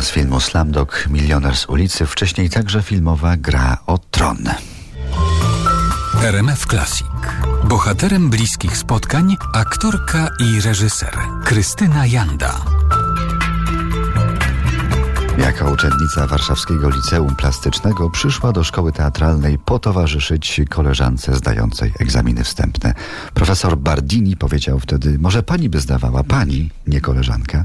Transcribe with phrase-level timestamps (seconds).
[0.00, 4.38] z filmu Slamdog Milioner z ulicy, wcześniej także filmowa Gra o Tron.
[6.22, 7.06] RMF Classic.
[7.64, 12.77] Bohaterem bliskich spotkań aktorka i reżyser Krystyna Janda.
[15.38, 22.94] Jako uczennica Warszawskiego Liceum Plastycznego przyszła do szkoły teatralnej potowarzyszyć koleżance zdającej egzaminy wstępne.
[23.34, 27.64] Profesor Bardini powiedział wtedy, może pani by zdawała, pani, nie koleżanka.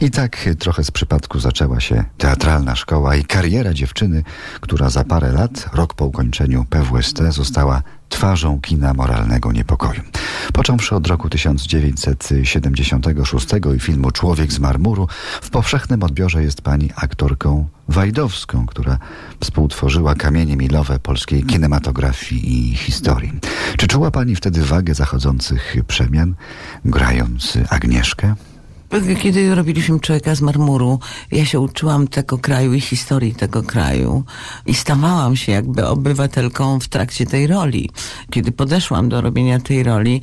[0.00, 4.22] I tak trochę z przypadku zaczęła się teatralna szkoła i kariera dziewczyny,
[4.60, 7.82] która za parę lat, rok po ukończeniu PWST, została
[8.14, 10.02] twarzą kina moralnego niepokoju.
[10.52, 13.46] Począwszy od roku 1976
[13.76, 15.08] i filmu Człowiek z marmuru,
[15.42, 18.98] w powszechnym odbiorze jest pani aktorką Wajdowską, która
[19.40, 23.32] współtworzyła kamienie milowe polskiej kinematografii i historii.
[23.78, 26.34] Czy czuła pani wtedy wagę zachodzących przemian,
[26.84, 28.34] grając Agnieszkę?
[29.22, 30.98] Kiedy robiliśmy Człowieka z marmuru,
[31.32, 34.24] ja się uczyłam tego kraju i historii tego kraju
[34.66, 37.90] i stawałam się jakby obywatelką w trakcie tej roli.
[38.30, 40.20] Kiedy podeszłam do robienia tej roli,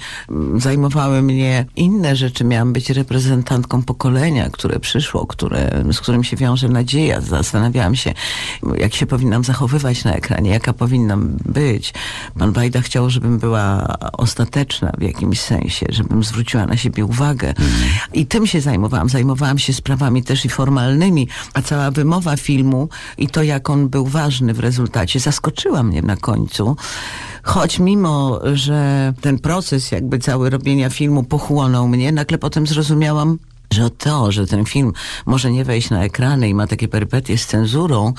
[0.58, 2.44] zajmowały mnie inne rzeczy.
[2.44, 7.22] Miałam być reprezentantką pokolenia, które przyszło, które, z którym się wiąże nadzieja.
[7.22, 8.14] Zastanawiałam się,
[8.78, 11.94] jak się powinnam zachowywać na ekranie, jaka powinnam być.
[12.40, 17.54] Pan Wajda chciał, żebym była ostateczna w jakimś sensie, żebym zwróciła na siebie uwagę.
[18.14, 19.10] I tym się zajmowałam.
[19.10, 24.06] Zajmowałam się sprawami też i formalnymi, a cała wymowa filmu i to, jak on był
[24.06, 26.76] ważny w rezultacie, zaskoczyła mnie na końcu.
[27.44, 33.38] Choć mimo, że ten proces jakby cały robienia filmu pochłonął mnie, nagle potem zrozumiałam,
[33.72, 34.94] że to, że ten film
[35.26, 38.14] może nie wejść na ekrany i ma takie perypetie z cenzurą,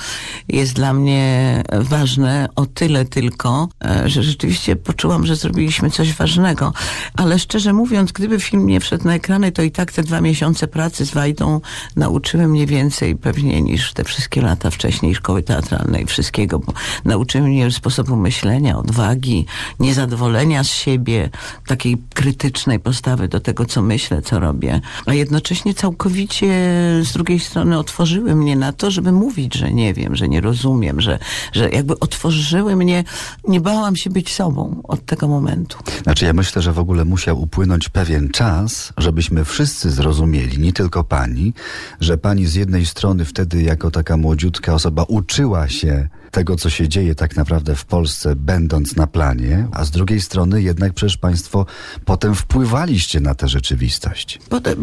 [0.48, 6.72] jest dla mnie ważne o tyle tylko, e, że rzeczywiście poczułam, że zrobiliśmy coś ważnego.
[7.16, 10.68] Ale szczerze mówiąc, gdyby film nie wszedł na ekrany, to i tak te dwa miesiące
[10.68, 11.60] pracy z Wajdą
[11.96, 16.72] nauczyły mnie więcej pewnie niż te wszystkie lata wcześniej szkoły teatralnej, wszystkiego, bo
[17.04, 19.46] nauczyły mnie sposobu myślenia, odwagi,
[19.80, 21.30] niezadowolenia z siebie,
[21.66, 24.80] takiej krytycznej postawy do tego, co myślę, co robię.
[25.06, 26.52] A jednocześnie jednocześnie całkowicie
[27.04, 31.00] z drugiej strony otworzyły mnie na to, żeby mówić, że nie wiem, że nie rozumiem,
[31.00, 31.18] że,
[31.52, 33.04] że jakby otworzyły mnie,
[33.48, 35.78] nie bałam się być sobą od tego momentu.
[36.02, 41.04] Znaczy ja myślę, że w ogóle musiał upłynąć pewien czas, żebyśmy wszyscy zrozumieli, nie tylko
[41.04, 41.52] pani,
[42.00, 46.88] że pani z jednej strony wtedy jako taka młodziutka osoba uczyła się tego, co się
[46.88, 51.66] dzieje tak naprawdę w Polsce, będąc na planie, a z drugiej strony jednak przecież państwo
[52.04, 54.38] potem wpływaliście na tę rzeczywistość.
[54.48, 54.80] Potem,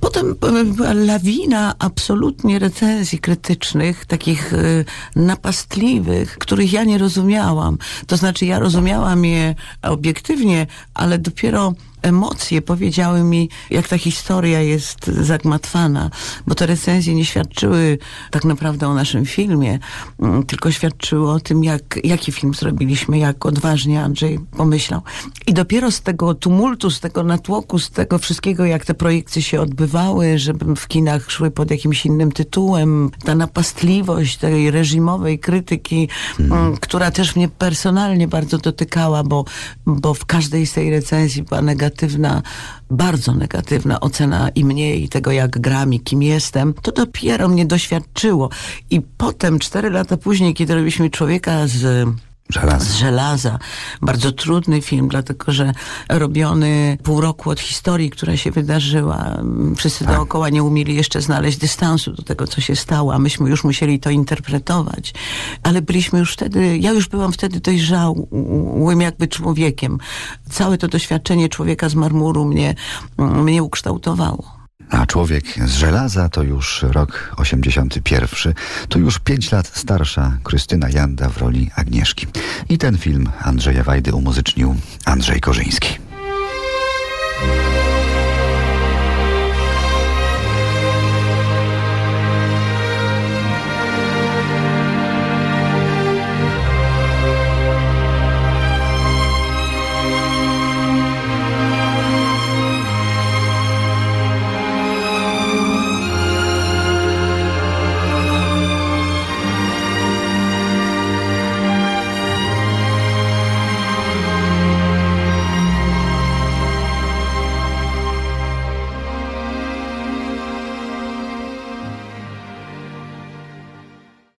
[0.00, 0.34] potem
[0.74, 4.84] była lawina absolutnie recenzji krytycznych, takich y,
[5.16, 7.78] napastliwych, których ja nie rozumiałam.
[8.06, 15.06] To znaczy ja rozumiałam je obiektywnie, ale dopiero emocje powiedziały mi, jak ta historia jest
[15.06, 16.10] zagmatwana,
[16.46, 17.98] bo te recenzje nie świadczyły
[18.30, 19.78] tak naprawdę o naszym filmie,
[20.20, 25.00] mm, tylko świadczyły o tym, jak, jaki film zrobiliśmy, jak odważnie Andrzej pomyślał.
[25.46, 29.60] I dopiero z tego tumultu, z tego natłoku, z tego wszystkiego, jak te projekcje się
[29.60, 36.76] odbywały, żeby w kinach szły pod jakimś innym tytułem, ta napastliwość tej reżimowej krytyki, hmm.
[36.76, 39.44] która też mnie personalnie bardzo dotykała, bo,
[39.86, 42.42] bo w każdej z tej recenzji była negatywna negatywna,
[42.90, 47.66] bardzo negatywna ocena i mnie, i tego, jak gram, i kim jestem, to dopiero mnie
[47.66, 48.50] doświadczyło.
[48.90, 52.08] I potem, cztery lata później, kiedy robiliśmy człowieka z
[52.52, 52.84] Żelaza.
[52.84, 53.58] Z żelaza.
[54.02, 55.72] Bardzo trudny film, dlatego że
[56.08, 59.38] robiony pół roku od historii, która się wydarzyła.
[59.76, 60.14] Wszyscy tak.
[60.14, 64.00] dookoła nie umieli jeszcze znaleźć dystansu do tego, co się stało, a myśmy już musieli
[64.00, 65.14] to interpretować.
[65.62, 69.98] Ale byliśmy już wtedy, ja już byłam wtedy dojrzałym jakby człowiekiem.
[70.50, 72.74] Całe to doświadczenie człowieka z marmuru mnie,
[73.18, 74.61] mnie ukształtowało.
[74.90, 78.54] A człowiek z żelaza to już rok 81.
[78.88, 82.26] To już pięć lat starsza Krystyna Janda w roli Agnieszki.
[82.68, 86.01] I ten film Andrzeja Wajdy umuzycznił Andrzej Korzyński.